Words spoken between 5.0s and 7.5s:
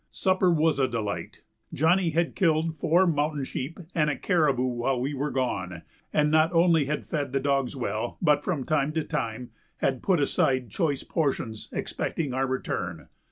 were gone, and not only had fed the